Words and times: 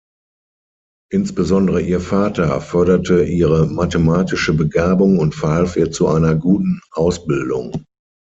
Insbesondere 1.11 1.79
ihr 1.83 2.01
Vater 2.01 2.59
förderte 2.59 3.23
ihre 3.23 3.67
mathematische 3.67 4.51
Begabung 4.51 5.19
und 5.19 5.35
verhalf 5.35 5.75
ihr 5.75 5.91
zu 5.91 6.07
einer 6.07 6.33
guten 6.33 6.81
Ausbildung. 6.89 7.85